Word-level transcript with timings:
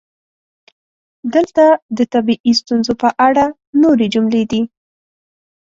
دلته 1.33 1.65
د 1.97 1.99
طبیعي 2.13 2.53
ستونزو 2.61 2.93
په 3.01 3.09
اړه 3.27 3.45
نورې 3.81 4.07
جملې 4.13 4.43
دي: 4.51 4.61